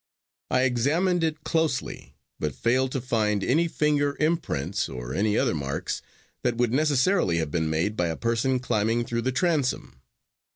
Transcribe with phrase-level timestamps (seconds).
[0.49, 6.01] I examined it closely but failed to find any finger imprints, or any other marks
[6.41, 10.01] that would necessarily have been made by a person climbing through the transom.